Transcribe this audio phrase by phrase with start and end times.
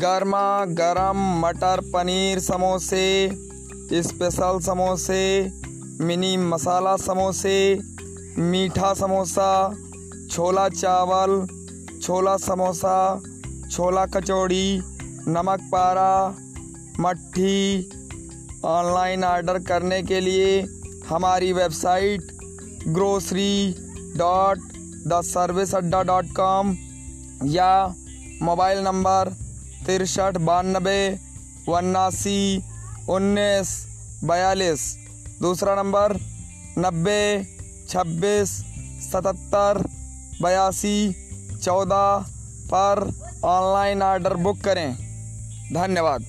[0.00, 3.30] गर्मा गरम मटर पनीर समोसे,
[4.02, 5.50] स्पेशल समोसे,
[6.00, 7.58] मिनी मसाला समोसे,
[8.38, 9.50] मीठा समोसा,
[10.30, 11.34] छोला चावल,
[12.02, 13.20] छोला समोसा,
[13.70, 14.80] छोला कचौड़ी,
[15.28, 16.12] नमक पारा,
[17.00, 17.90] मट्ठी।
[18.64, 20.60] ऑनलाइन ऑर्डर करने के लिए
[21.08, 22.32] हमारी website
[22.88, 23.74] grocery
[24.16, 24.58] dot
[25.06, 26.74] the service adda dot com
[27.44, 27.72] या
[28.42, 29.32] मोबाइल नंबर
[29.86, 31.18] तिरसठ, बानबे,
[31.68, 32.62] उन्नासी,
[33.08, 33.86] उन्नीस,
[34.24, 34.96] बयालीस।
[35.40, 36.16] दूसरा नंबर,
[36.78, 37.44] नब्बे,
[37.88, 38.50] छब्बीस,
[39.12, 39.84] सतहत्तर,
[40.42, 40.98] बयासी,
[41.62, 42.24] चौदह
[42.74, 43.12] पर
[43.44, 44.94] ऑनलाइन ऑर्डर बुक करें।
[45.72, 46.24] धन्यवाद।